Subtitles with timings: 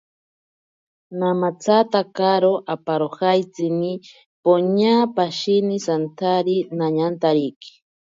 [1.19, 3.91] Namatsatakaro aparojatsini,
[4.43, 7.71] poña pashine santsari nañantariki.